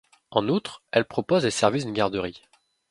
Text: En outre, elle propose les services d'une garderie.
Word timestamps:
En 0.31 0.47
outre, 0.49 0.81
elle 0.89 1.05
propose 1.05 1.43
les 1.45 1.51
services 1.51 1.85
d'une 1.85 1.93
garderie. 1.93 2.41